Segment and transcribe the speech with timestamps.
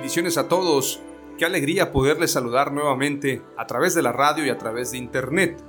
[0.00, 1.02] Bendiciones a todos.
[1.36, 5.62] Qué alegría poderles saludar nuevamente a través de la radio y a través de internet.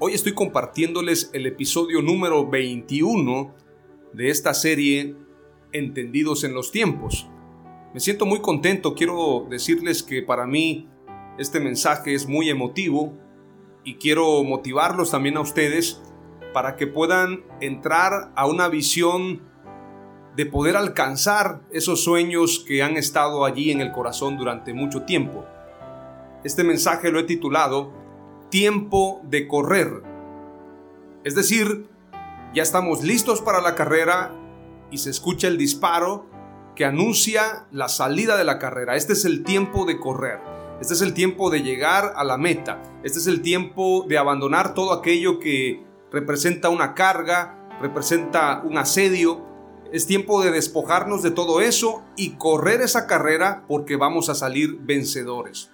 [0.00, 3.54] Hoy estoy compartiéndoles el episodio número 21
[4.14, 5.16] de esta serie
[5.72, 7.28] Entendidos en los tiempos.
[7.92, 10.88] Me siento muy contento, quiero decirles que para mí
[11.36, 13.18] este mensaje es muy emotivo
[13.84, 16.00] y quiero motivarlos también a ustedes
[16.54, 19.42] para que puedan entrar a una visión
[20.38, 25.44] de poder alcanzar esos sueños que han estado allí en el corazón durante mucho tiempo.
[26.44, 27.90] Este mensaje lo he titulado
[28.48, 30.04] Tiempo de correr.
[31.24, 31.88] Es decir,
[32.54, 34.32] ya estamos listos para la carrera
[34.92, 36.26] y se escucha el disparo
[36.76, 38.94] que anuncia la salida de la carrera.
[38.94, 40.38] Este es el tiempo de correr.
[40.80, 42.80] Este es el tiempo de llegar a la meta.
[43.02, 49.47] Este es el tiempo de abandonar todo aquello que representa una carga, representa un asedio,
[49.92, 54.78] es tiempo de despojarnos de todo eso y correr esa carrera porque vamos a salir
[54.80, 55.70] vencedores.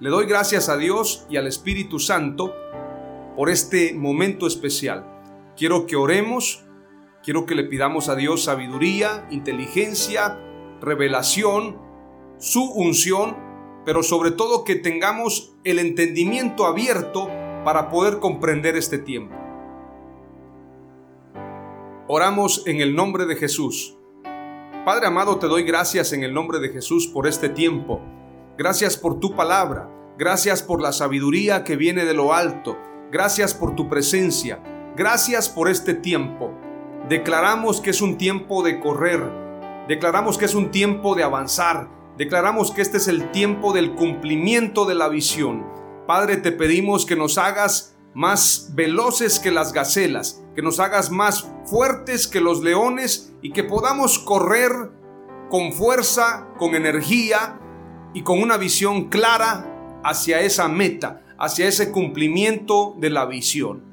[0.00, 2.54] Le doy gracias a Dios y al Espíritu Santo
[3.36, 5.06] por este momento especial.
[5.56, 6.64] Quiero que oremos,
[7.24, 10.38] quiero que le pidamos a Dios sabiduría, inteligencia,
[10.80, 11.78] revelación,
[12.38, 13.36] su unción,
[13.84, 17.28] pero sobre todo que tengamos el entendimiento abierto
[17.64, 19.34] para poder comprender este tiempo.
[22.10, 23.98] Oramos en el nombre de Jesús.
[24.86, 28.00] Padre amado, te doy gracias en el nombre de Jesús por este tiempo.
[28.56, 29.90] Gracias por tu palabra.
[30.16, 32.78] Gracias por la sabiduría que viene de lo alto.
[33.12, 34.62] Gracias por tu presencia.
[34.96, 36.50] Gracias por este tiempo.
[37.10, 39.22] Declaramos que es un tiempo de correr.
[39.86, 41.90] Declaramos que es un tiempo de avanzar.
[42.16, 45.66] Declaramos que este es el tiempo del cumplimiento de la visión.
[46.06, 51.48] Padre, te pedimos que nos hagas más veloces que las gacelas, que nos hagas más
[51.66, 54.72] fuertes que los leones y que podamos correr
[55.48, 57.60] con fuerza, con energía
[58.14, 63.84] y con una visión clara hacia esa meta, hacia ese cumplimiento de la visión.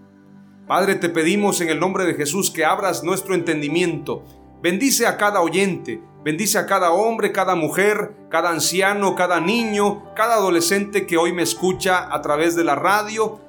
[0.68, 4.24] Padre, te pedimos en el nombre de Jesús que abras nuestro entendimiento.
[4.60, 10.34] Bendice a cada oyente, bendice a cada hombre, cada mujer, cada anciano, cada niño, cada
[10.34, 13.45] adolescente que hoy me escucha a través de la radio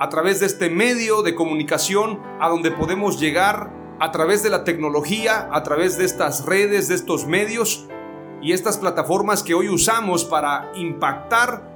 [0.00, 4.64] a través de este medio de comunicación a donde podemos llegar a través de la
[4.64, 7.86] tecnología, a través de estas redes, de estos medios
[8.42, 11.72] y estas plataformas que hoy usamos para impactar,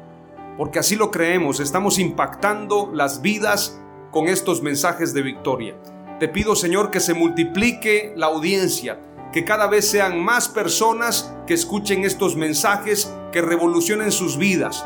[0.56, 3.80] porque así lo creemos, estamos impactando las vidas
[4.10, 5.76] con estos mensajes de victoria.
[6.18, 8.98] Te pido Señor que se multiplique la audiencia,
[9.32, 14.84] que cada vez sean más personas que escuchen estos mensajes, que revolucionen sus vidas,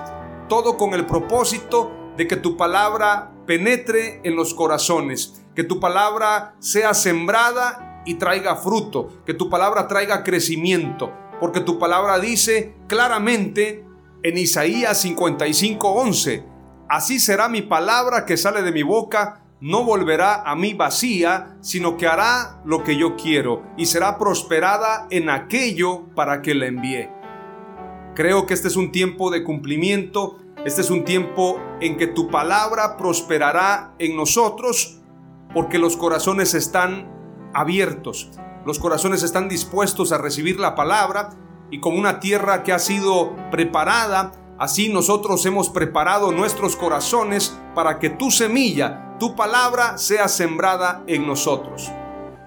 [0.48, 6.54] todo con el propósito de que tu palabra penetre en los corazones, que tu palabra
[6.58, 13.84] sea sembrada y traiga fruto, que tu palabra traiga crecimiento, porque tu palabra dice claramente
[14.22, 16.44] en Isaías 55:11,
[16.88, 21.96] así será mi palabra que sale de mi boca, no volverá a mí vacía, sino
[21.96, 27.10] que hará lo que yo quiero y será prosperada en aquello para que la envié.
[28.14, 32.28] Creo que este es un tiempo de cumplimiento este es un tiempo en que tu
[32.28, 35.00] palabra prosperará en nosotros
[35.52, 37.10] porque los corazones están
[37.52, 38.30] abiertos,
[38.64, 41.30] los corazones están dispuestos a recibir la palabra
[41.70, 47.98] y como una tierra que ha sido preparada, así nosotros hemos preparado nuestros corazones para
[47.98, 51.90] que tu semilla, tu palabra sea sembrada en nosotros.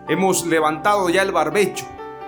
[0.08, 1.86] Hemos levantado ya el barbecho,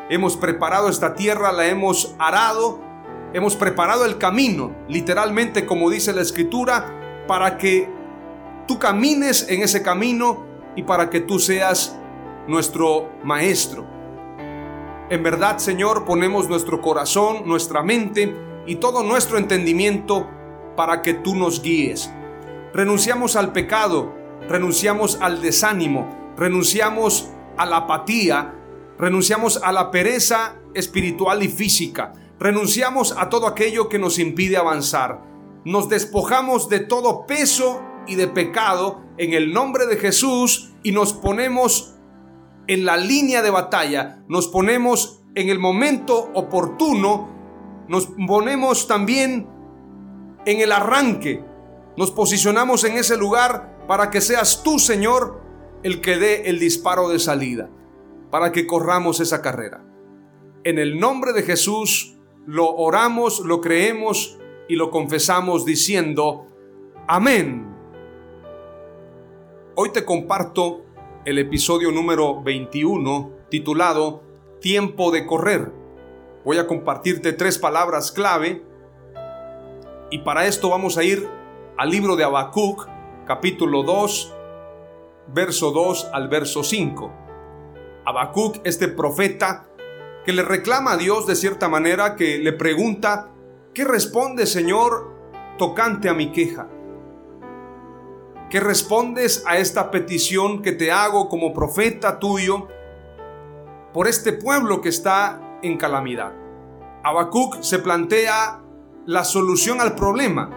[0.10, 2.87] hemos preparado esta tierra, la hemos arado
[3.33, 7.89] hemos preparado el camino, literalmente como dice la escritura, para que
[8.68, 10.45] tú camines en ese camino
[10.75, 11.97] y para que tú seas
[12.47, 13.85] nuestro maestro.
[15.09, 18.35] En verdad, Señor, ponemos nuestro corazón, nuestra mente
[18.65, 20.27] y todo nuestro entendimiento
[20.75, 22.12] para que tú nos guíes.
[22.73, 24.13] Renunciamos al pecado,
[24.50, 28.53] renunciamos al desánimo, renunciamos a la apatía,
[29.00, 35.24] renunciamos a la pereza espiritual y física, renunciamos a todo aquello que nos impide avanzar.
[35.66, 41.13] Nos despojamos de todo peso y de pecado en el nombre de Jesús y nos
[41.13, 41.95] ponemos
[42.68, 47.30] en la línea de batalla, nos ponemos en el momento oportuno,
[47.88, 49.48] nos ponemos también
[50.45, 51.44] en el arranque,
[51.95, 55.42] nos posicionamos en ese lugar para que seas tú, Señor,
[55.83, 57.69] el que dé el disparo de salida,
[58.30, 59.83] para que corramos esa carrera.
[60.63, 62.17] En el nombre de Jesús
[62.47, 64.38] lo oramos, lo creemos
[64.69, 66.47] y lo confesamos diciendo,
[67.05, 67.75] amén.
[69.75, 70.85] Hoy te comparto
[71.25, 74.23] el episodio número 21 titulado
[74.61, 75.73] Tiempo de correr.
[76.45, 78.63] Voy a compartirte tres palabras clave
[80.09, 81.27] y para esto vamos a ir
[81.75, 82.88] al libro de Habacuc,
[83.25, 84.33] capítulo 2,
[85.33, 87.11] verso 2 al verso 5.
[88.05, 89.67] Habacuc, este profeta
[90.27, 93.31] que le reclama a Dios de cierta manera, que le pregunta,
[93.74, 95.15] ¿qué responde Señor
[95.57, 96.68] tocante a mi queja?
[98.50, 102.68] ¿Qué respondes a esta petición que te hago como profeta tuyo
[103.94, 106.33] por este pueblo que está en calamidad?
[107.06, 108.62] Habacuc se plantea
[109.06, 110.50] la solución al problema.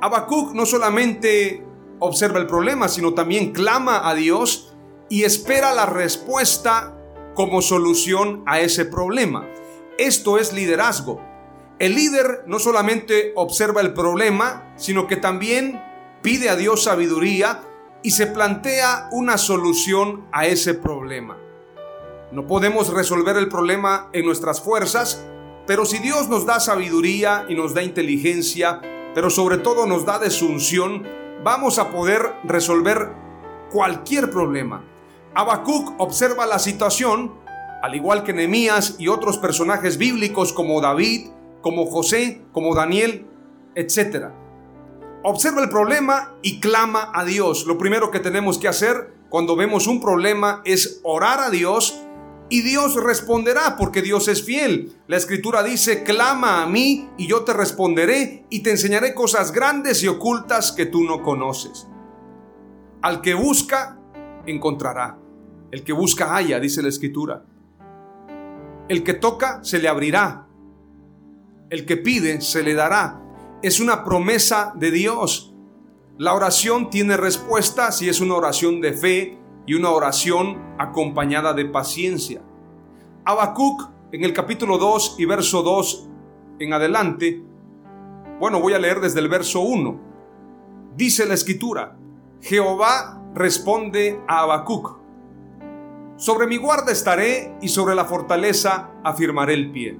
[0.00, 1.66] Habacuc no solamente
[1.98, 4.76] observa el problema, sino también clama a Dios
[5.08, 6.94] y espera la respuesta
[7.38, 9.46] como solución a ese problema.
[9.96, 11.20] Esto es liderazgo.
[11.78, 15.80] El líder no solamente observa el problema, sino que también
[16.20, 17.60] pide a Dios sabiduría
[18.02, 21.38] y se plantea una solución a ese problema.
[22.32, 25.24] No podemos resolver el problema en nuestras fuerzas,
[25.64, 28.80] pero si Dios nos da sabiduría y nos da inteligencia,
[29.14, 31.06] pero sobre todo nos da desunción,
[31.44, 33.12] vamos a poder resolver
[33.70, 34.82] cualquier problema.
[35.34, 37.34] Habacuc observa la situación,
[37.82, 41.28] al igual que Nehemías y otros personajes bíblicos como David,
[41.62, 43.26] como José, como Daniel,
[43.74, 44.26] etc
[45.22, 47.66] observa el problema y clama a Dios.
[47.66, 52.00] Lo primero que tenemos que hacer cuando vemos un problema es orar a Dios
[52.48, 54.96] y Dios responderá porque Dios es fiel.
[55.06, 60.02] La escritura dice, clama a mí y yo te responderé y te enseñaré cosas grandes
[60.02, 61.86] y ocultas que tú no conoces.
[63.02, 63.97] Al que busca,
[64.50, 65.18] encontrará.
[65.70, 67.44] El que busca, haya, dice la escritura.
[68.88, 70.46] El que toca, se le abrirá.
[71.70, 73.22] El que pide, se le dará
[73.62, 75.54] es una promesa de Dios.
[76.16, 81.64] La oración tiene respuesta si es una oración de fe y una oración acompañada de
[81.64, 82.42] paciencia.
[83.24, 86.08] Habacuc en el capítulo 2 y verso 2
[86.60, 87.42] en adelante,
[88.40, 90.00] bueno, voy a leer desde el verso 1.
[90.96, 91.96] Dice la escritura,
[92.40, 94.98] Jehová responde a Habacuc,
[96.16, 99.98] sobre mi guarda estaré y sobre la fortaleza afirmaré el pie,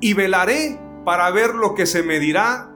[0.00, 2.72] y velaré para ver lo que se me dirá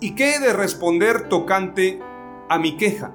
[0.00, 2.00] ¿Y qué he de responder tocante
[2.48, 3.14] a mi queja?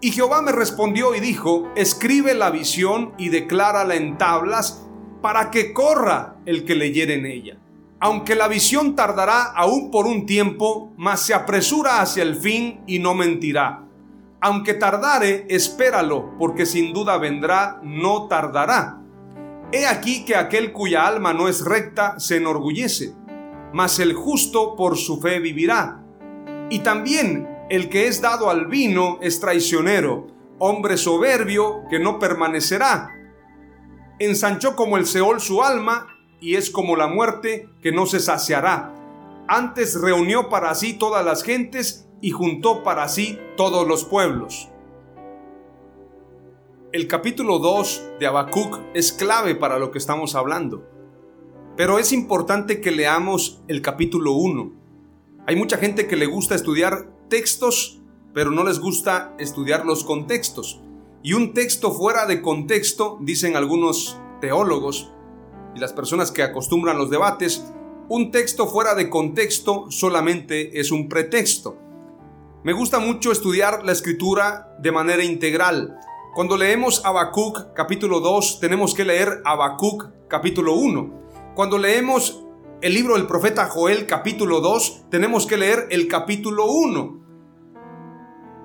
[0.00, 4.86] Y Jehová me respondió y dijo, escribe la visión y declárala en tablas
[5.20, 7.58] para que corra el que leyere en ella.
[8.00, 13.00] Aunque la visión tardará aún por un tiempo, mas se apresura hacia el fin y
[13.00, 13.87] no mentirá.
[14.40, 19.00] Aunque tardare, espéralo, porque sin duda vendrá, no tardará.
[19.72, 23.14] He aquí que aquel cuya alma no es recta se enorgullece
[23.72, 26.02] mas el justo por su fe vivirá.
[26.70, 30.28] Y también el que es dado al vino es traicionero,
[30.58, 33.10] hombre soberbio que no permanecerá.
[34.18, 36.06] Ensanchó como el Seol su alma
[36.40, 38.94] y es como la muerte que no se saciará.
[39.46, 44.68] Antes reunió para sí todas las gentes y juntó para sí todos los pueblos.
[46.90, 50.84] El capítulo 2 de Habacuc es clave para lo que estamos hablando.
[51.76, 54.72] Pero es importante que leamos el capítulo 1.
[55.46, 58.00] Hay mucha gente que le gusta estudiar textos,
[58.34, 60.80] pero no les gusta estudiar los contextos.
[61.22, 65.12] Y un texto fuera de contexto, dicen algunos teólogos
[65.74, 67.64] y las personas que acostumbran los debates,
[68.08, 71.76] un texto fuera de contexto solamente es un pretexto.
[72.64, 75.96] Me gusta mucho estudiar la escritura de manera integral.
[76.34, 81.52] Cuando leemos Habacuc capítulo 2, tenemos que leer Habacuc capítulo 1.
[81.54, 82.44] Cuando leemos
[82.80, 87.20] el libro del profeta Joel capítulo 2, tenemos que leer el capítulo 1.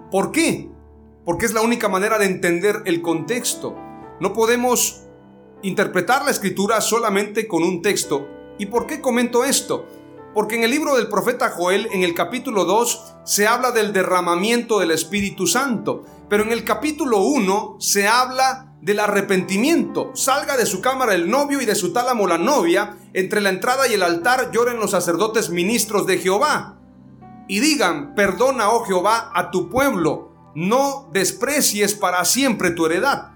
[0.10, 0.72] ¿Por qué?
[1.24, 3.76] Porque es la única manera de entender el contexto.
[4.20, 5.04] No podemos
[5.62, 8.28] interpretar la escritura solamente con un texto.
[8.58, 9.86] ¿Y por qué comento esto?
[10.34, 14.80] Porque en el libro del profeta Joel, en el capítulo 2, se habla del derramamiento
[14.80, 16.04] del Espíritu Santo.
[16.28, 20.12] Pero en el capítulo 1 se habla del arrepentimiento.
[20.16, 22.98] Salga de su cámara el novio y de su tálamo la novia.
[23.14, 26.80] Entre la entrada y el altar lloren los sacerdotes ministros de Jehová.
[27.48, 30.32] Y digan, perdona, oh Jehová, a tu pueblo.
[30.56, 33.33] No desprecies para siempre tu heredad.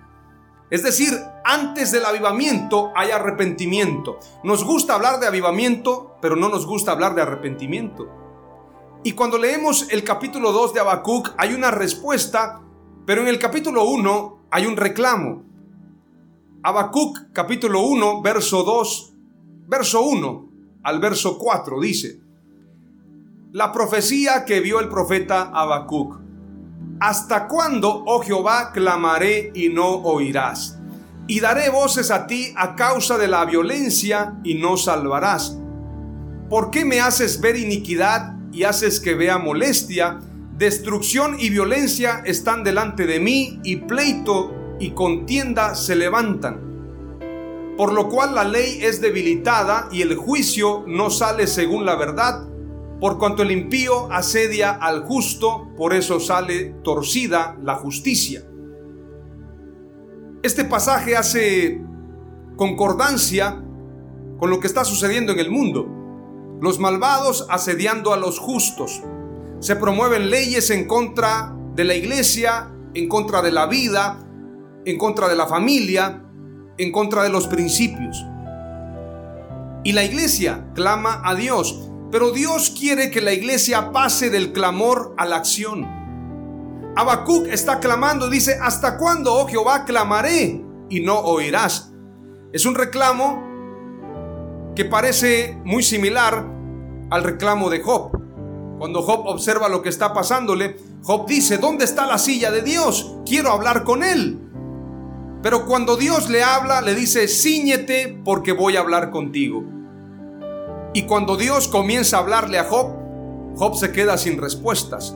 [0.69, 1.13] Es decir,
[1.45, 4.19] antes del avivamiento hay arrepentimiento.
[4.43, 8.09] Nos gusta hablar de avivamiento, pero no nos gusta hablar de arrepentimiento.
[9.03, 12.61] Y cuando leemos el capítulo 2 de Habacuc hay una respuesta,
[13.05, 15.43] pero en el capítulo 1 hay un reclamo.
[16.63, 19.13] Habacuc capítulo 1, verso 2,
[19.67, 20.49] verso 1
[20.83, 22.19] al verso 4 dice:
[23.53, 26.26] La profecía que vio el profeta Habacuc
[26.99, 30.79] ¿Hasta cuándo, oh Jehová, clamaré y no oirás?
[31.27, 35.59] Y daré voces a ti a causa de la violencia y no salvarás.
[36.49, 40.21] ¿Por qué me haces ver iniquidad y haces que vea molestia?
[40.57, 46.61] Destrucción y violencia están delante de mí y pleito y contienda se levantan.
[47.77, 52.47] Por lo cual la ley es debilitada y el juicio no sale según la verdad
[52.99, 58.43] por cuanto el impío asedia al justo, por eso sale torcida la justicia.
[60.41, 61.81] Este pasaje hace
[62.55, 63.61] concordancia
[64.39, 65.87] con lo que está sucediendo en el mundo.
[66.59, 69.03] Los malvados asediando a los justos.
[69.59, 74.27] Se promueven leyes en contra de la iglesia, en contra de la vida,
[74.85, 76.23] en contra de la familia,
[76.77, 78.25] en contra de los principios.
[79.83, 85.13] Y la iglesia clama a Dios pero Dios quiere que la iglesia pase del clamor
[85.17, 85.85] a la acción.
[86.95, 91.91] Habacuc está clamando, dice, ¿hasta cuándo, oh Jehová, clamaré y no oirás?
[92.53, 93.43] Es un reclamo
[94.75, 96.45] que parece muy similar
[97.09, 98.11] al reclamo de Job.
[98.79, 103.17] Cuando Job observa lo que está pasándole, Job dice, ¿dónde está la silla de Dios?
[103.25, 104.39] Quiero hablar con él.
[105.43, 109.63] Pero cuando Dios le habla, le dice, ciñete porque voy a hablar contigo.
[110.97, 112.87] Y cuando Dios comienza a hablarle a Job,
[113.55, 115.15] Job se queda sin respuestas.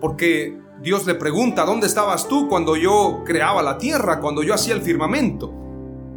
[0.00, 4.72] Porque Dios le pregunta, ¿dónde estabas tú cuando yo creaba la tierra, cuando yo hacía
[4.72, 5.52] el firmamento?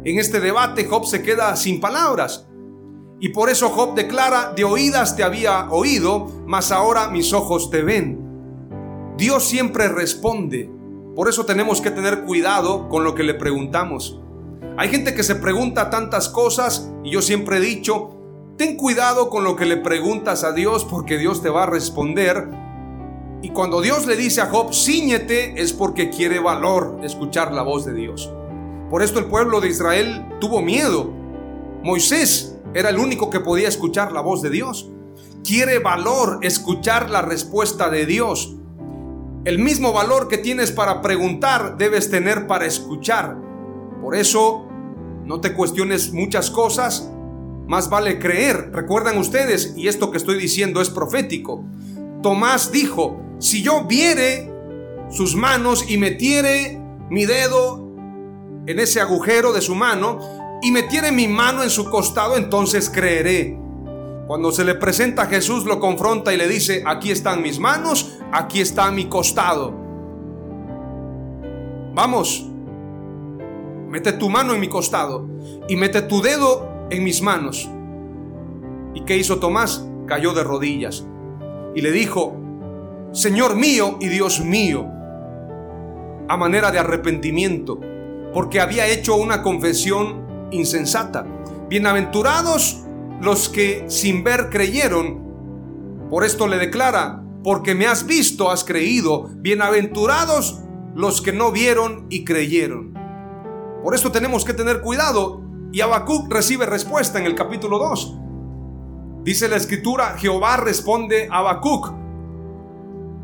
[0.04, 2.46] En este debate Job se queda sin palabras.
[3.20, 7.82] Y por eso Job declara, de oídas te había oído, mas ahora mis ojos te
[7.82, 8.18] ven.
[9.18, 10.72] Dios siempre responde.
[11.14, 14.18] Por eso tenemos que tener cuidado con lo que le preguntamos.
[14.78, 18.13] Hay gente que se pregunta tantas cosas y yo siempre he dicho,
[18.56, 22.48] ten cuidado con lo que le preguntas a Dios porque Dios te va a responder.
[23.42, 27.84] Y cuando Dios le dice a Job, ciñete, es porque quiere valor escuchar la voz
[27.84, 28.32] de Dios.
[28.90, 31.10] Por esto el pueblo de Israel tuvo miedo.
[31.82, 34.90] Moisés era el único que podía escuchar la voz de Dios.
[35.42, 38.56] Quiere valor escuchar la respuesta de Dios.
[39.44, 43.36] El mismo valor que tienes para preguntar debes tener para escuchar.
[44.00, 44.66] Por eso,
[45.24, 47.10] no te cuestiones muchas cosas,
[47.66, 48.70] más vale creer.
[48.72, 51.64] Recuerdan ustedes, y esto que estoy diciendo es profético.
[52.22, 54.50] Tomás dijo, si yo viere
[55.10, 56.80] sus manos y metiere
[57.10, 57.92] mi dedo
[58.66, 60.18] en ese agujero de su mano
[60.62, 63.58] y metiere mi mano en su costado, entonces creeré.
[64.26, 68.18] Cuando se le presenta a Jesús, lo confronta y le dice, aquí están mis manos,
[68.32, 69.74] aquí está mi costado.
[71.94, 72.46] Vamos,
[73.88, 75.28] mete tu mano en mi costado
[75.68, 77.68] y mete tu dedo en mis manos.
[78.94, 79.86] ¿Y qué hizo Tomás?
[80.06, 81.06] Cayó de rodillas
[81.74, 82.36] y le dijo,
[83.12, 84.86] Señor mío y Dios mío,
[86.28, 87.80] a manera de arrepentimiento,
[88.32, 91.26] porque había hecho una confesión insensata.
[91.68, 92.84] Bienaventurados
[93.20, 96.08] los que sin ver creyeron.
[96.10, 99.30] Por esto le declara, porque me has visto, has creído.
[99.36, 100.60] Bienaventurados
[100.94, 102.94] los que no vieron y creyeron.
[103.82, 105.43] Por esto tenemos que tener cuidado.
[105.74, 108.16] Y Habacuc recibe respuesta en el capítulo 2.
[109.24, 111.92] Dice la escritura, Jehová responde a Habacuc.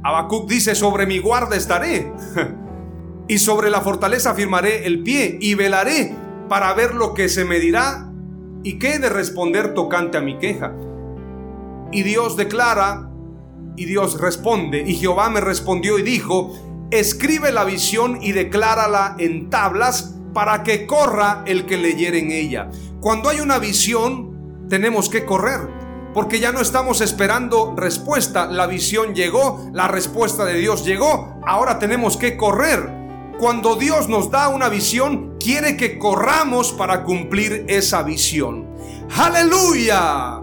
[0.02, 2.12] Habacuc dice, sobre mi guarda estaré.
[3.28, 6.12] y sobre la fortaleza firmaré el pie y velaré
[6.48, 8.10] para ver lo que se me dirá
[8.64, 10.74] y qué he de responder tocante a mi queja.
[11.92, 13.12] Y Dios declara
[13.76, 14.82] y Dios responde.
[14.84, 16.52] Y Jehová me respondió y dijo,
[16.90, 22.70] escribe la visión y declárala en tablas para que corra el que leyere en ella.
[23.00, 25.60] Cuando hay una visión, tenemos que correr.
[26.12, 28.46] Porque ya no estamos esperando respuesta.
[28.46, 31.40] La visión llegó, la respuesta de Dios llegó.
[31.46, 33.00] Ahora tenemos que correr.
[33.38, 38.68] Cuando Dios nos da una visión, quiere que corramos para cumplir esa visión.
[39.16, 40.40] Aleluya.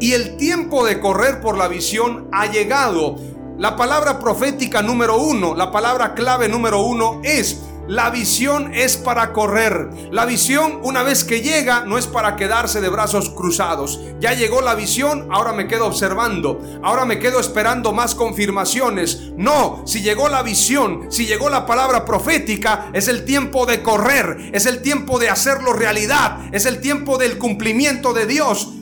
[0.00, 3.16] Y el tiempo de correr por la visión ha llegado.
[3.58, 9.32] La palabra profética número uno, la palabra clave número uno es la visión es para
[9.32, 9.90] correr.
[10.12, 14.00] La visión una vez que llega no es para quedarse de brazos cruzados.
[14.20, 16.60] Ya llegó la visión, ahora me quedo observando.
[16.82, 19.32] Ahora me quedo esperando más confirmaciones.
[19.36, 24.50] No, si llegó la visión, si llegó la palabra profética, es el tiempo de correr.
[24.52, 26.38] Es el tiempo de hacerlo realidad.
[26.52, 28.72] Es el tiempo del cumplimiento de Dios.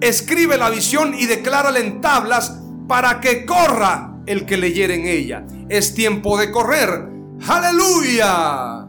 [0.00, 5.44] Escribe la visión y declárala en tablas para que corra el que leyere en ella.
[5.68, 7.15] Es tiempo de correr.
[7.46, 8.88] Aleluya.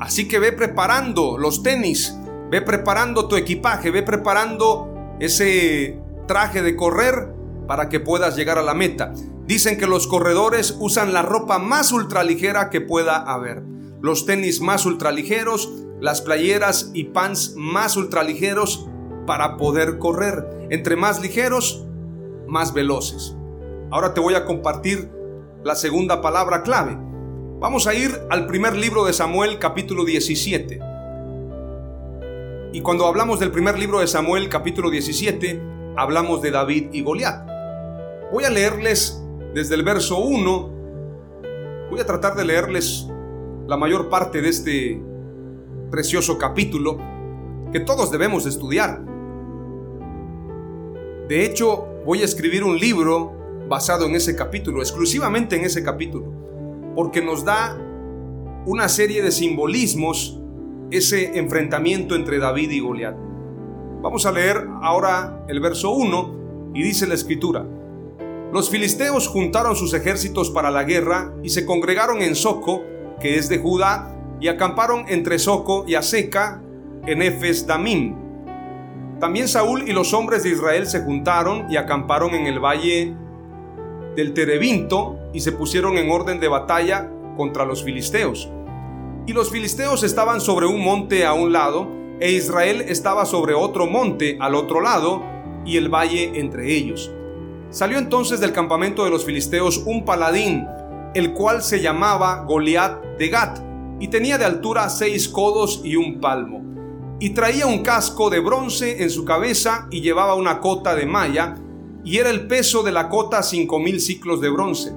[0.00, 2.16] Así que ve preparando los tenis,
[2.50, 7.32] ve preparando tu equipaje, ve preparando ese traje de correr
[7.68, 9.12] para que puedas llegar a la meta.
[9.46, 13.62] Dicen que los corredores usan la ropa más ultraligera que pueda haber.
[14.00, 18.88] Los tenis más ultraligeros, las playeras y pants más ultraligeros
[19.26, 20.66] para poder correr.
[20.70, 21.86] Entre más ligeros,
[22.48, 23.36] más veloces.
[23.90, 25.10] Ahora te voy a compartir
[25.64, 26.96] la segunda palabra clave.
[27.60, 30.80] Vamos a ir al primer libro de Samuel capítulo 17.
[32.72, 35.62] Y cuando hablamos del primer libro de Samuel capítulo 17,
[35.96, 37.48] hablamos de David y Goliat.
[38.32, 39.22] Voy a leerles
[39.54, 40.70] desde el verso 1,
[41.90, 43.06] voy a tratar de leerles
[43.68, 45.00] la mayor parte de este
[45.92, 46.98] precioso capítulo
[47.72, 49.04] que todos debemos estudiar.
[51.28, 53.41] De hecho, voy a escribir un libro
[53.72, 56.26] basado en ese capítulo, exclusivamente en ese capítulo,
[56.94, 57.74] porque nos da
[58.66, 60.38] una serie de simbolismos
[60.90, 63.16] ese enfrentamiento entre David y Goliat.
[64.02, 67.64] Vamos a leer ahora el verso 1 y dice la escritura:
[68.52, 72.82] Los filisteos juntaron sus ejércitos para la guerra y se congregaron en Soco,
[73.20, 76.60] que es de Judá, y acamparon entre Soco y Aseca
[77.06, 78.16] en Efes Damim.
[79.18, 83.16] También Saúl y los hombres de Israel se juntaron y acamparon en el valle
[84.16, 88.48] del Terebinto y se pusieron en orden de batalla contra los filisteos.
[89.26, 91.88] Y los filisteos estaban sobre un monte a un lado,
[92.20, 95.22] e Israel estaba sobre otro monte al otro lado,
[95.64, 97.10] y el valle entre ellos.
[97.70, 100.66] Salió entonces del campamento de los filisteos un paladín,
[101.14, 103.60] el cual se llamaba Goliat de Gat,
[104.00, 106.62] y tenía de altura seis codos y un palmo.
[107.20, 111.54] Y traía un casco de bronce en su cabeza y llevaba una cota de malla,
[112.04, 114.92] y era el peso de la cota cinco mil ciclos de bronce.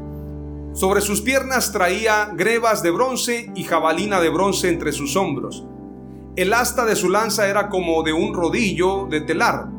[0.73, 5.63] Sobre sus piernas traía grebas de bronce y jabalina de bronce entre sus hombros.
[6.35, 9.69] El asta de su lanza era como de un rodillo de telar.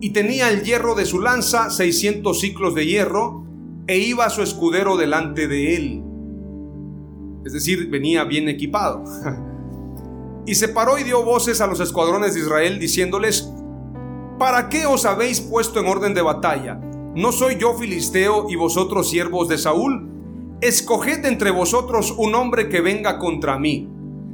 [0.00, 3.44] Y tenía el hierro de su lanza seiscientos ciclos de hierro,
[3.86, 6.02] e iba su escudero delante de él.
[7.44, 9.02] Es decir, venía bien equipado.
[10.46, 13.52] y se paró y dio voces a los escuadrones de Israel, diciéndoles,
[14.40, 16.80] ¿para qué os habéis puesto en orden de batalla?
[17.14, 20.08] ¿No soy yo filisteo y vosotros siervos de Saúl?
[20.62, 23.86] Escoged entre vosotros un hombre que venga contra mí.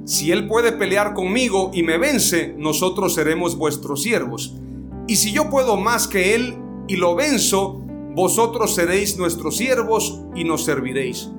[0.04, 4.54] Si él puede pelear conmigo y me vence, nosotros seremos vuestros siervos.
[5.08, 7.82] Y si yo puedo más que él y lo venzo,
[8.14, 11.32] vosotros seréis nuestros siervos y nos serviréis.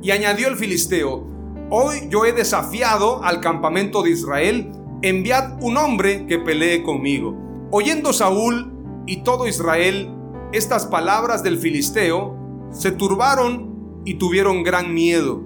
[0.00, 1.26] Y añadió el filisteo,
[1.68, 7.47] hoy yo he desafiado al campamento de Israel, enviad un hombre que pelee conmigo.
[7.70, 8.72] Oyendo Saúl
[9.06, 10.10] y todo Israel
[10.52, 12.34] estas palabras del filisteo,
[12.70, 15.42] se turbaron y tuvieron gran miedo.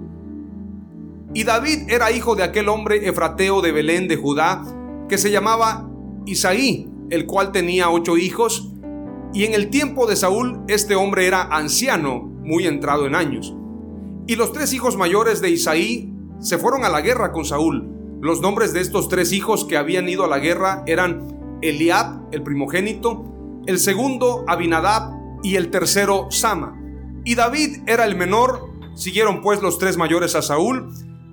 [1.33, 4.63] Y David era hijo de aquel hombre efrateo de Belén de Judá,
[5.09, 5.89] que se llamaba
[6.25, 8.71] Isaí, el cual tenía ocho hijos,
[9.33, 13.53] y en el tiempo de Saúl este hombre era anciano, muy entrado en años.
[14.27, 17.89] Y los tres hijos mayores de Isaí se fueron a la guerra con Saúl.
[18.21, 22.43] Los nombres de estos tres hijos que habían ido a la guerra eran Eliab, el
[22.43, 23.25] primogénito,
[23.65, 26.79] el segundo Abinadab y el tercero Sama.
[27.25, 30.89] Y David era el menor, siguieron pues los tres mayores a Saúl,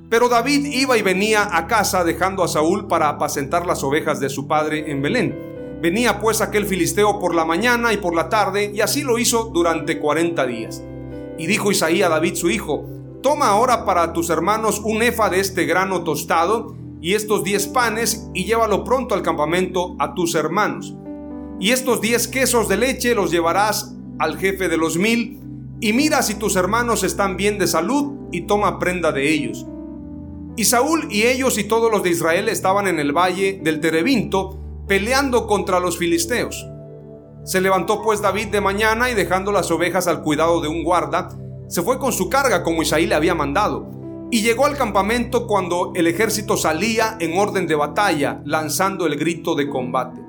[0.09, 4.29] pero David iba y venía a casa dejando a Saúl para apacentar las ovejas de
[4.29, 5.79] su padre en Belén.
[5.81, 9.51] Venía pues aquel filisteo por la mañana y por la tarde, y así lo hizo
[9.55, 10.83] durante cuarenta días.
[11.39, 12.87] Y dijo Isaí a David su hijo,
[13.23, 18.29] Toma ahora para tus hermanos un efa de este grano tostado, y estos diez panes
[18.35, 20.95] y llévalo pronto al campamento a tus hermanos.
[21.59, 25.41] Y estos diez quesos de leche los llevarás al jefe de los mil
[25.81, 29.67] y mira si tus hermanos están bien de salud y toma prenda de ellos.
[30.57, 34.59] Y Saúl y ellos y todos los de Israel estaban en el valle del Terebinto
[34.87, 36.67] peleando contra los filisteos.
[37.45, 41.31] Se levantó pues David de mañana y dejando las ovejas al cuidado de un guarda,
[41.69, 44.00] se fue con su carga como Isaí le había mandado.
[44.31, 49.57] Y llegó al campamento cuando el ejército salía en orden de batalla, lanzando el grito
[49.57, 50.21] de combate.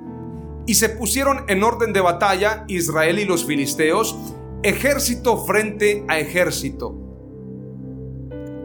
[0.66, 4.18] Y se pusieron en orden de batalla Israel y los filisteos,
[4.64, 6.96] ejército frente a ejército.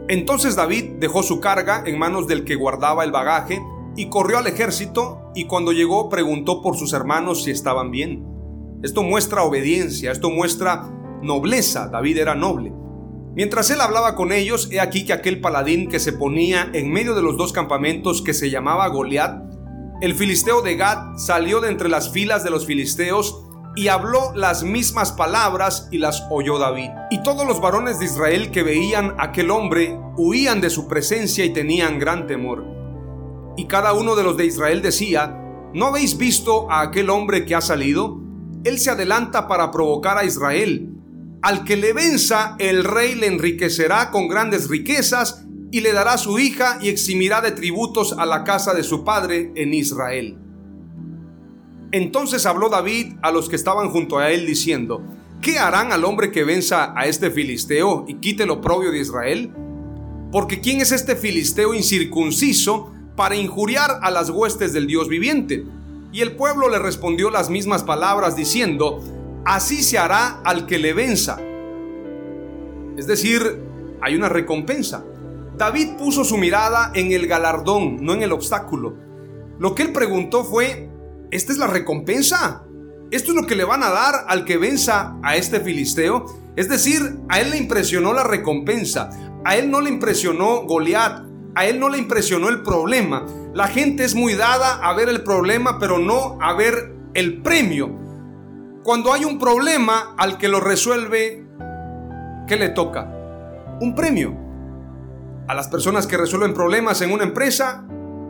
[0.07, 3.61] Entonces David dejó su carga en manos del que guardaba el bagaje
[3.95, 8.25] y corrió al ejército y cuando llegó preguntó por sus hermanos si estaban bien.
[8.83, 10.89] Esto muestra obediencia, esto muestra
[11.21, 11.89] nobleza.
[11.89, 12.71] David era noble.
[13.37, 17.13] Mientras él hablaba con ellos, he aquí que aquel paladín que se ponía en medio
[17.13, 19.43] de los dos campamentos que se llamaba Goliat,
[20.01, 23.43] el filisteo de Gad, salió de entre las filas de los filisteos
[23.75, 26.89] y habló las mismas palabras y las oyó David.
[27.11, 31.45] Y todos los varones de Israel que veían a aquel hombre huían de su presencia
[31.45, 32.65] y tenían gran temor.
[33.55, 35.39] Y cada uno de los de Israel decía,
[35.75, 38.19] ¿no habéis visto a aquel hombre que ha salido?
[38.63, 40.96] Él se adelanta para provocar a Israel.
[41.41, 46.39] Al que le venza, el rey le enriquecerá con grandes riquezas y le dará su
[46.39, 50.37] hija y eximirá de tributos a la casa de su padre en Israel.
[51.91, 55.03] Entonces habló David a los que estaban junto a él diciendo,
[55.41, 59.53] ¿qué harán al hombre que venza a este filisteo y quite lo propio de Israel?
[60.31, 65.65] Porque ¿quién es este filisteo incircunciso para injuriar a las huestes del Dios viviente?
[66.11, 69.01] Y el pueblo le respondió las mismas palabras diciendo,
[69.47, 71.37] así se hará al que le venza.
[72.97, 73.41] Es decir,
[74.01, 75.05] hay una recompensa.
[75.55, 78.95] David puso su mirada en el galardón, no en el obstáculo.
[79.57, 80.89] Lo que él preguntó fue,
[81.31, 82.63] ¿esta es la recompensa?
[83.09, 86.25] ¿Esto es lo que le van a dar al que venza a este filisteo?
[86.57, 89.09] Es decir, a él le impresionó la recompensa,
[89.45, 91.23] a él no le impresionó Goliat,
[91.55, 93.25] a él no le impresionó el problema.
[93.53, 98.06] La gente es muy dada a ver el problema, pero no a ver el premio.
[98.87, 101.45] Cuando hay un problema al que lo resuelve,
[102.47, 103.03] ¿qué le toca?
[103.81, 104.33] Un premio.
[105.45, 107.85] A las personas que resuelven problemas en una empresa,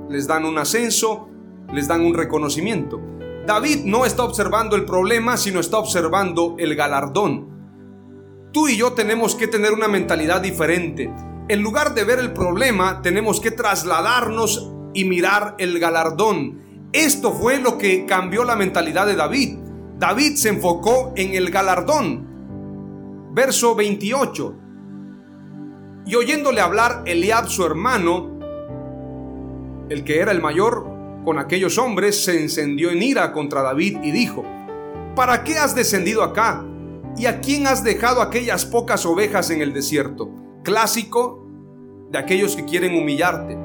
[0.10, 1.30] les dan un ascenso,
[1.72, 3.00] les dan un reconocimiento.
[3.46, 8.50] David no está observando el problema, sino está observando el galardón.
[8.52, 11.14] Tú y yo tenemos que tener una mentalidad diferente.
[11.50, 16.90] En lugar de ver el problema, tenemos que trasladarnos y mirar el galardón.
[16.94, 19.67] Esto fue lo que cambió la mentalidad de David.
[20.00, 23.32] David se enfocó en el galardón.
[23.34, 24.56] Verso 28.
[26.06, 28.38] Y oyéndole hablar Eliab su hermano,
[29.90, 30.88] el que era el mayor,
[31.26, 34.46] con aquellos hombres se encendió en ira contra David y dijo,
[35.16, 36.64] ¿para qué has descendido acá?
[37.18, 40.30] ¿Y a quién has dejado aquellas pocas ovejas en el desierto?
[40.64, 41.44] Clásico
[42.12, 43.58] de aquellos que quieren humillarte.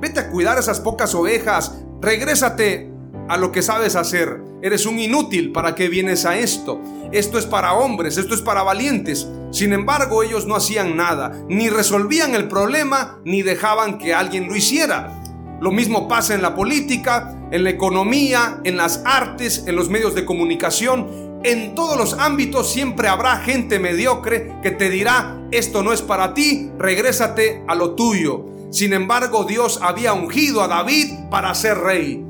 [0.00, 2.90] Vete a cuidar esas pocas ovejas, regrésate
[3.28, 4.49] a lo que sabes hacer.
[4.62, 6.80] Eres un inútil, ¿para qué vienes a esto?
[7.12, 9.26] Esto es para hombres, esto es para valientes.
[9.52, 14.56] Sin embargo, ellos no hacían nada, ni resolvían el problema, ni dejaban que alguien lo
[14.56, 15.22] hiciera.
[15.62, 20.14] Lo mismo pasa en la política, en la economía, en las artes, en los medios
[20.14, 21.40] de comunicación.
[21.42, 26.34] En todos los ámbitos siempre habrá gente mediocre que te dirá, esto no es para
[26.34, 28.44] ti, regrésate a lo tuyo.
[28.70, 32.24] Sin embargo, Dios había ungido a David para ser rey.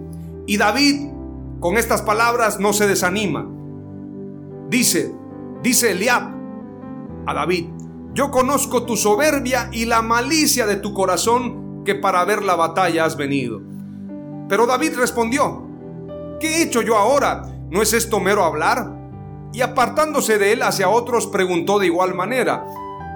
[0.46, 1.09] Y David
[1.60, 3.46] con estas palabras no se desanima.
[4.68, 5.14] Dice,
[5.62, 6.34] dice Eliab
[7.26, 7.66] a David,
[8.14, 13.04] yo conozco tu soberbia y la malicia de tu corazón que para ver la batalla
[13.04, 13.60] has venido.
[14.48, 15.66] Pero David respondió,
[16.40, 17.42] ¿qué he hecho yo ahora?
[17.70, 18.96] ¿No es esto mero hablar?
[19.52, 22.64] Y apartándose de él hacia otros, preguntó de igual manera,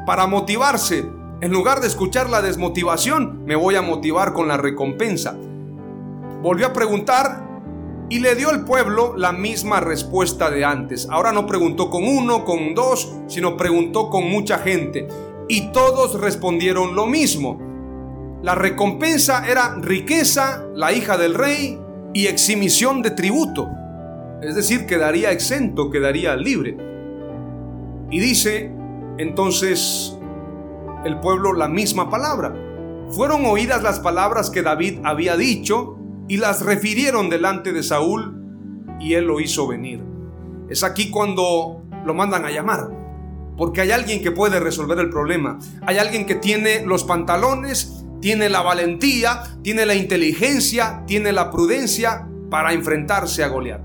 [0.07, 1.09] para motivarse,
[1.41, 5.37] en lugar de escuchar la desmotivación, me voy a motivar con la recompensa
[6.45, 7.44] volvió a preguntar
[8.11, 11.09] y le dio al pueblo la misma respuesta de antes.
[11.11, 15.09] Ahora no preguntó con uno, con dos, sino preguntó con mucha gente.
[15.49, 17.61] Y todos respondieron lo mismo.
[18.43, 21.79] La recompensa era riqueza, la hija del rey,
[22.13, 23.69] y eximisión de tributo.
[24.43, 26.77] Es decir, quedaría exento, quedaría libre.
[28.11, 28.71] Y dice
[29.19, 30.17] entonces
[31.05, 32.55] el pueblo la misma palabra.
[33.11, 38.41] Fueron oídas las palabras que David había dicho y las refirieron delante de Saúl
[39.01, 40.03] y él lo hizo venir.
[40.69, 42.91] Es aquí cuando lo mandan a llamar,
[43.57, 48.49] porque hay alguien que puede resolver el problema, hay alguien que tiene los pantalones, tiene
[48.49, 53.83] la valentía, tiene la inteligencia, tiene la prudencia para enfrentarse a Goliat.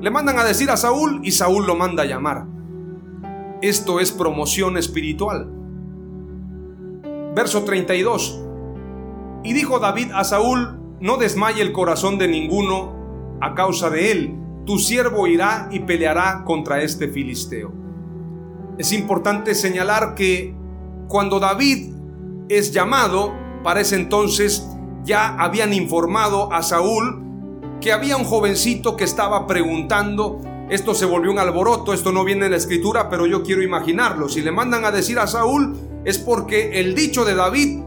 [0.00, 2.46] Le mandan a decir a Saúl y Saúl lo manda a llamar.
[3.60, 5.48] Esto es promoción espiritual.
[7.36, 8.40] Verso 32.
[9.44, 14.36] Y dijo David a Saúl, no desmaye el corazón de ninguno a causa de él.
[14.64, 17.72] Tu siervo irá y peleará contra este filisteo.
[18.78, 20.54] Es importante señalar que
[21.08, 21.92] cuando David
[22.48, 23.34] es llamado,
[23.64, 24.64] para ese entonces
[25.02, 27.20] ya habían informado a Saúl
[27.80, 32.44] que había un jovencito que estaba preguntando, esto se volvió un alboroto, esto no viene
[32.44, 34.28] en la escritura, pero yo quiero imaginarlo.
[34.28, 37.82] Si le mandan a decir a Saúl es porque el dicho de David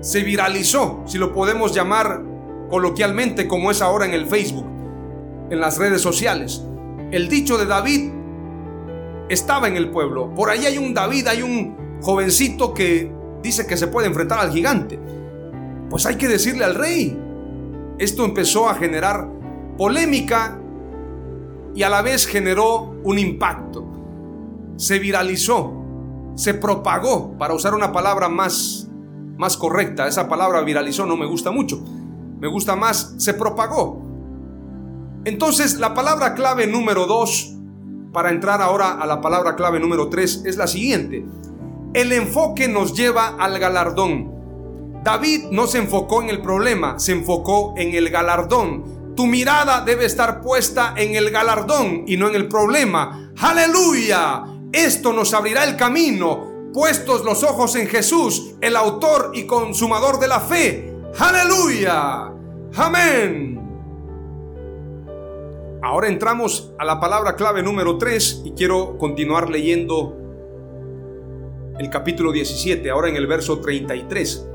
[0.00, 2.29] se viralizó, si lo podemos llamar
[2.70, 4.66] coloquialmente como es ahora en el Facebook,
[5.50, 6.64] en las redes sociales.
[7.10, 8.10] El dicho de David
[9.28, 10.32] estaba en el pueblo.
[10.34, 14.52] Por ahí hay un David, hay un jovencito que dice que se puede enfrentar al
[14.52, 14.98] gigante.
[15.90, 17.18] Pues hay que decirle al rey.
[17.98, 19.28] Esto empezó a generar
[19.76, 20.58] polémica
[21.74, 23.86] y a la vez generó un impacto.
[24.76, 25.72] Se viralizó,
[26.34, 28.88] se propagó, para usar una palabra más,
[29.36, 30.06] más correcta.
[30.06, 31.82] Esa palabra viralizó no me gusta mucho.
[32.40, 34.02] Me gusta más, se propagó.
[35.24, 37.54] Entonces, la palabra clave número dos,
[38.12, 41.24] para entrar ahora a la palabra clave número tres, es la siguiente.
[41.92, 44.32] El enfoque nos lleva al galardón.
[45.04, 49.14] David no se enfocó en el problema, se enfocó en el galardón.
[49.14, 53.32] Tu mirada debe estar puesta en el galardón y no en el problema.
[53.38, 54.44] Aleluya.
[54.72, 56.48] Esto nos abrirá el camino.
[56.72, 60.89] Puestos los ojos en Jesús, el autor y consumador de la fe.
[61.18, 62.32] Aleluya.
[62.76, 63.60] Amén.
[65.82, 70.16] Ahora entramos a la palabra clave número 3 y quiero continuar leyendo
[71.78, 74.46] el capítulo 17, ahora en el verso 33.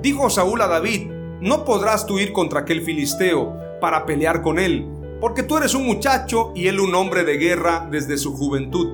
[0.00, 1.10] Dijo Saúl a David,
[1.40, 4.86] no podrás tú ir contra aquel filisteo para pelear con él,
[5.20, 8.88] porque tú eres un muchacho y él un hombre de guerra desde su juventud.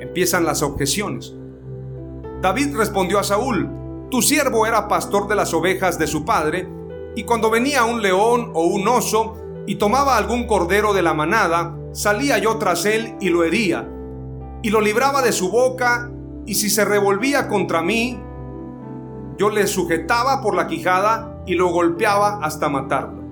[0.00, 1.34] Empiezan las objeciones.
[2.40, 3.68] David respondió a Saúl,
[4.10, 6.68] tu siervo era pastor de las ovejas de su padre,
[7.14, 11.76] y cuando venía un león o un oso y tomaba algún cordero de la manada,
[11.92, 13.88] salía yo tras él y lo hería,
[14.62, 16.10] y lo libraba de su boca
[16.44, 18.20] y si se revolvía contra mí,
[19.38, 23.22] yo le sujetaba por la quijada y lo golpeaba hasta matarlo.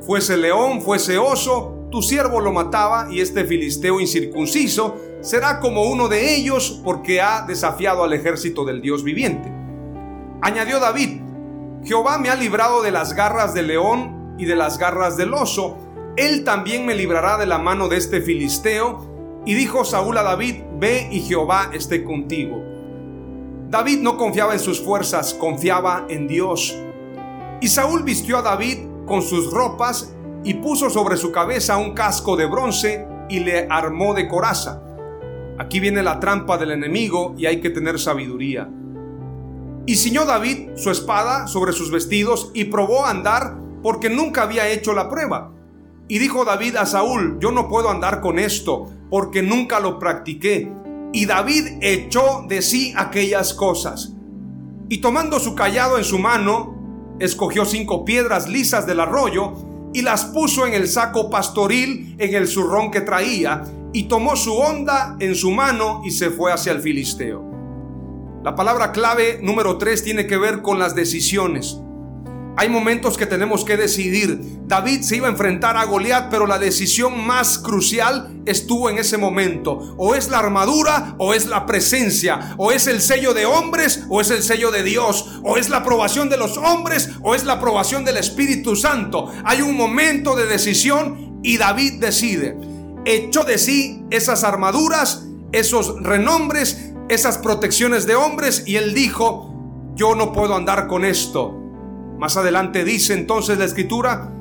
[0.00, 6.08] Fuese león, fuese oso, tu siervo lo mataba y este filisteo incircunciso será como uno
[6.08, 9.53] de ellos porque ha desafiado al ejército del Dios viviente.
[10.44, 11.22] Añadió David,
[11.84, 15.78] Jehová me ha librado de las garras del león y de las garras del oso,
[16.18, 20.56] él también me librará de la mano de este filisteo y dijo Saúl a David,
[20.78, 22.62] ve y Jehová esté contigo.
[23.70, 26.76] David no confiaba en sus fuerzas, confiaba en Dios.
[27.62, 32.36] Y Saúl vistió a David con sus ropas y puso sobre su cabeza un casco
[32.36, 34.82] de bronce y le armó de coraza.
[35.58, 38.68] Aquí viene la trampa del enemigo y hay que tener sabiduría.
[39.86, 44.68] Y ciñó David su espada sobre sus vestidos y probó a andar porque nunca había
[44.68, 45.52] hecho la prueba.
[46.08, 50.72] Y dijo David a Saúl, yo no puedo andar con esto, porque nunca lo practiqué.
[51.12, 54.14] Y David echó de sí aquellas cosas.
[54.88, 59.52] Y tomando su callado en su mano, escogió cinco piedras lisas del arroyo
[59.92, 64.52] y las puso en el saco pastoril en el zurrón que traía, y tomó su
[64.54, 67.53] onda en su mano y se fue hacia el filisteo.
[68.44, 71.78] La palabra clave número tres tiene que ver con las decisiones.
[72.58, 74.38] Hay momentos que tenemos que decidir.
[74.66, 79.16] David se iba a enfrentar a Goliat, pero la decisión más crucial estuvo en ese
[79.16, 79.94] momento.
[79.96, 82.54] O es la armadura o es la presencia.
[82.58, 85.40] O es el sello de hombres o es el sello de Dios.
[85.42, 89.32] O es la aprobación de los hombres o es la aprobación del Espíritu Santo.
[89.46, 92.58] Hay un momento de decisión y David decide.
[93.06, 99.52] Echó de sí esas armaduras, esos renombres, esas protecciones de hombres y él dijo,
[99.94, 101.60] yo no puedo andar con esto
[102.18, 104.32] más adelante dice entonces la escritura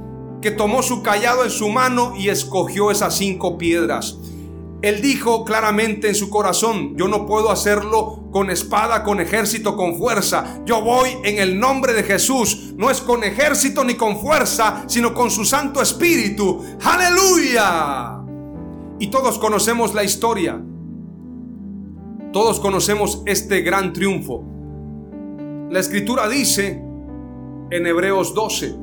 [0.42, 4.18] que tomó su callado en su mano y escogió esas cinco piedras.
[4.82, 9.98] Él dijo claramente en su corazón, yo no puedo hacerlo con espada, con ejército, con
[9.98, 10.62] fuerza.
[10.66, 12.74] Yo voy en el nombre de Jesús.
[12.76, 16.62] No es con ejército ni con fuerza, sino con su Santo Espíritu.
[16.84, 18.20] Aleluya.
[19.00, 20.62] Y todos conocemos la historia.
[22.34, 24.44] Todos conocemos este gran triunfo.
[25.70, 26.82] La escritura dice
[27.70, 28.74] en Hebreos 12.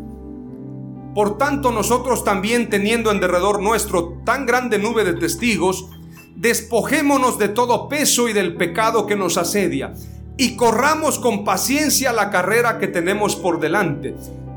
[1.17, 5.89] Por tanto, nosotros también teniendo en derredor nuestro tan grande nube de testigos,
[6.37, 9.95] despojémonos de todo peso y del pecado que nos asedia,
[10.37, 14.15] y corramos con paciencia la carrera que tenemos por delante,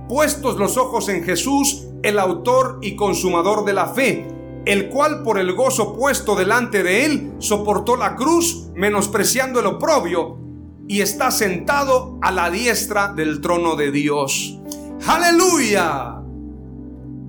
[0.08, 4.28] puestos los ojos en Jesús, el autor y consumador de la fe,
[4.66, 10.38] el cual por el gozo puesto delante de él soportó la cruz, menospreciando el oprobio,
[10.88, 14.60] y está sentado a la diestra del trono de Dios.
[15.08, 16.22] Aleluya.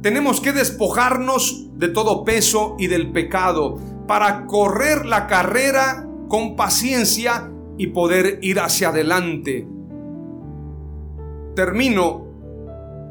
[0.02, 7.50] Tenemos que despojarnos de todo peso y del pecado para correr la carrera con paciencia
[7.78, 9.66] y poder ir hacia adelante.
[11.56, 12.26] Termino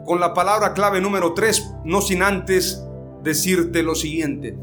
[0.06, 2.86] con la palabra clave número 3, no sin antes
[3.24, 4.58] decirte lo siguiente.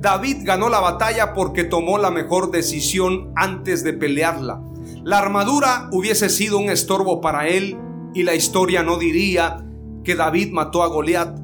[0.00, 4.62] David ganó la batalla porque tomó la mejor decisión antes de pelearla.
[5.04, 7.76] La armadura hubiese sido un estorbo para él
[8.14, 9.64] y la historia no diría
[10.04, 11.38] que David mató a Goliat.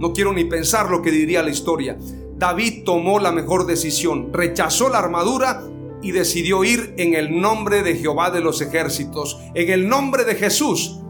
[0.00, 1.96] No quiero ni pensar lo que diría la historia.
[2.36, 5.62] David tomó la mejor decisión, rechazó la armadura
[6.02, 10.36] y decidió ir en el nombre de Jehová de los ejércitos, en el nombre de
[10.36, 11.00] Jesús.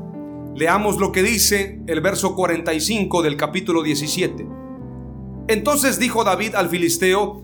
[0.54, 4.46] Leamos lo que dice el verso 45 del capítulo 17.
[5.48, 7.42] Entonces dijo David al filisteo,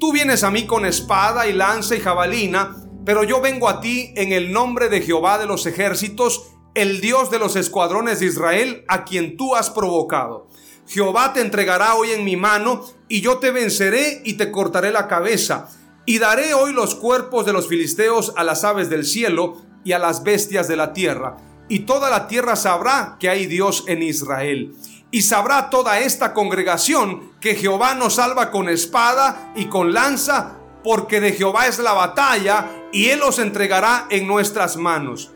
[0.00, 4.12] tú vienes a mí con espada y lanza y jabalina, pero yo vengo a ti
[4.16, 8.84] en el nombre de Jehová de los ejércitos, el Dios de los escuadrones de Israel,
[8.88, 10.48] a quien tú has provocado.
[10.86, 15.06] Jehová te entregará hoy en mi mano, y yo te venceré y te cortaré la
[15.06, 15.68] cabeza,
[16.06, 19.98] y daré hoy los cuerpos de los filisteos a las aves del cielo y a
[19.98, 21.36] las bestias de la tierra,
[21.68, 24.74] y toda la tierra sabrá que hay Dios en Israel.
[25.10, 31.20] Y sabrá toda esta congregación que Jehová nos salva con espada y con lanza, porque
[31.20, 35.32] de Jehová es la batalla y Él los entregará en nuestras manos.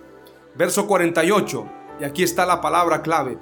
[0.54, 1.66] Verso 48,
[2.00, 3.38] y aquí está la palabra clave.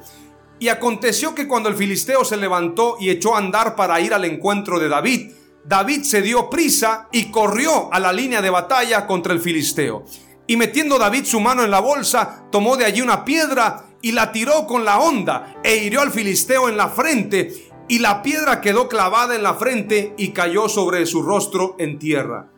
[0.60, 4.24] Y aconteció que cuando el filisteo se levantó y echó a andar para ir al
[4.24, 5.32] encuentro de David,
[5.64, 10.04] David se dio prisa y corrió a la línea de batalla contra el filisteo.
[10.50, 14.32] Y metiendo David su mano en la bolsa, tomó de allí una piedra y la
[14.32, 18.88] tiró con la honda e hirió al filisteo en la frente y la piedra quedó
[18.88, 22.50] clavada en la frente y cayó sobre su rostro en tierra.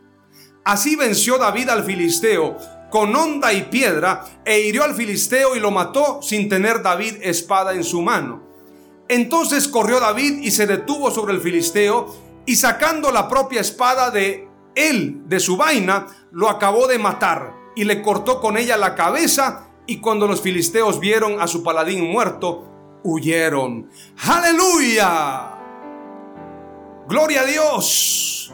[0.63, 2.57] Así venció David al filisteo
[2.89, 7.75] con honda y piedra e hirió al filisteo y lo mató sin tener David espada
[7.75, 8.41] en su mano.
[9.07, 12.11] Entonces corrió David y se detuvo sobre el filisteo
[12.47, 17.83] y sacando la propia espada de él de su vaina, lo acabó de matar y
[17.83, 22.69] le cortó con ella la cabeza y cuando los filisteos vieron a su paladín muerto,
[23.03, 23.89] huyeron.
[24.25, 25.51] Aleluya.
[27.07, 28.53] Gloria a Dios.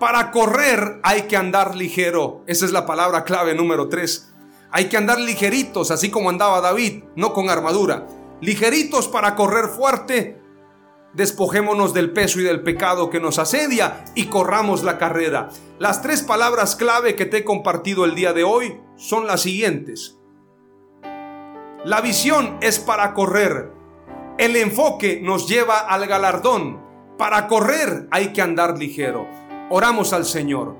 [0.00, 2.42] Para correr hay que andar ligero.
[2.46, 4.32] Esa es la palabra clave número 3.
[4.70, 8.06] Hay que andar ligeritos, así como andaba David, no con armadura.
[8.40, 10.40] Ligeritos para correr fuerte.
[11.16, 15.48] Despojémonos del peso y del pecado que nos asedia y corramos la carrera.
[15.78, 20.18] Las tres palabras clave que te he compartido el día de hoy son las siguientes.
[21.86, 23.72] La visión es para correr.
[24.36, 26.84] El enfoque nos lleva al galardón.
[27.16, 29.26] Para correr hay que andar ligero.
[29.70, 30.76] Oramos al Señor.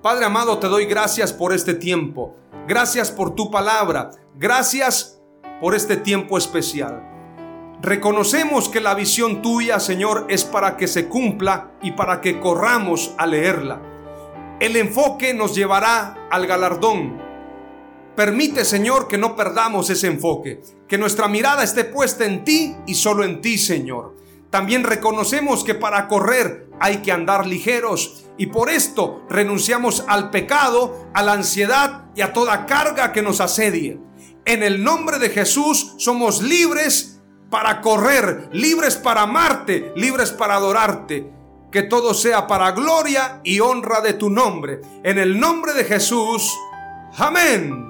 [0.00, 2.34] Padre amado, te doy gracias por este tiempo.
[2.66, 4.12] Gracias por tu palabra.
[4.36, 5.20] Gracias
[5.60, 7.09] por este tiempo especial.
[7.82, 13.14] Reconocemos que la visión tuya, Señor, es para que se cumpla y para que corramos
[13.16, 13.80] a leerla.
[14.60, 17.30] El enfoque nos llevará al galardón
[18.20, 22.94] Permite, Señor, que no perdamos ese enfoque, que nuestra mirada esté puesta en ti y
[22.94, 24.14] solo en ti, Señor.
[24.50, 31.06] También reconocemos que para correr hay que andar ligeros y por esto renunciamos al pecado,
[31.14, 33.98] a la ansiedad y a toda carga que nos asedie.
[34.44, 37.19] En el nombre de Jesús somos libres
[37.50, 41.30] para correr, libres para amarte, libres para adorarte.
[41.70, 44.80] Que todo sea para gloria y honra de tu nombre.
[45.04, 46.52] En el nombre de Jesús.
[47.16, 47.89] Amén.